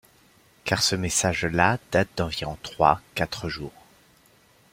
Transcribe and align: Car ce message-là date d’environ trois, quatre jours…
Car 0.65 0.81
ce 0.81 0.95
message-là 0.95 1.77
date 1.91 2.07
d’environ 2.17 2.57
trois, 2.63 2.99
quatre 3.13 3.49
jours… 3.49 3.85